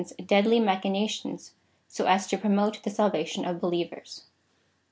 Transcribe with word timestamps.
turns 0.03 0.13
Satan^s 0.13 0.25
deadly 0.27 0.59
machinations 0.59 1.51
so 1.87 2.05
as 2.07 2.25
to 2.25 2.35
promote 2.35 2.81
the 2.81 2.89
salvation 2.89 3.45
of 3.45 3.61
believers. 3.61 4.23